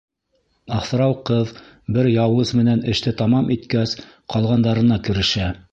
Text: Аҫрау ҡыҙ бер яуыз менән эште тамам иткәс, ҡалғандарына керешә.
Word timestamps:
Аҫрау 0.77 1.13
ҡыҙ 1.29 1.51
бер 1.97 2.09
яуыз 2.13 2.55
менән 2.61 2.83
эште 2.95 3.17
тамам 3.21 3.53
иткәс, 3.59 3.97
ҡалғандарына 4.35 5.01
керешә. 5.09 5.55